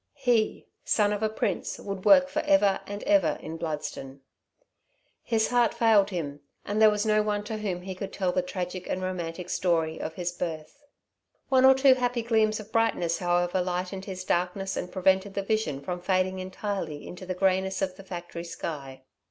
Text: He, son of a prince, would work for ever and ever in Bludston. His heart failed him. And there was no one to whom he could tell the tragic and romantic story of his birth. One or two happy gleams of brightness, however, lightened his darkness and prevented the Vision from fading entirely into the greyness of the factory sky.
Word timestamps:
He, 0.15 0.65
son 0.83 1.13
of 1.13 1.21
a 1.21 1.29
prince, 1.29 1.77
would 1.77 2.05
work 2.05 2.27
for 2.27 2.39
ever 2.41 2.79
and 2.87 3.03
ever 3.03 3.37
in 3.39 3.57
Bludston. 3.59 4.21
His 5.21 5.49
heart 5.49 5.75
failed 5.75 6.09
him. 6.09 6.39
And 6.65 6.81
there 6.81 6.89
was 6.89 7.05
no 7.05 7.21
one 7.21 7.43
to 7.43 7.57
whom 7.57 7.83
he 7.83 7.93
could 7.93 8.11
tell 8.11 8.31
the 8.31 8.41
tragic 8.41 8.89
and 8.89 9.03
romantic 9.03 9.47
story 9.47 9.99
of 10.01 10.15
his 10.15 10.31
birth. 10.31 10.83
One 11.49 11.65
or 11.65 11.75
two 11.75 11.93
happy 11.93 12.23
gleams 12.23 12.59
of 12.59 12.71
brightness, 12.71 13.19
however, 13.19 13.61
lightened 13.61 14.05
his 14.05 14.23
darkness 14.25 14.75
and 14.75 14.91
prevented 14.91 15.35
the 15.35 15.43
Vision 15.43 15.79
from 15.81 16.01
fading 16.01 16.39
entirely 16.39 17.07
into 17.07 17.27
the 17.27 17.35
greyness 17.35 17.83
of 17.83 17.95
the 17.95 18.03
factory 18.03 18.43
sky. 18.43 19.03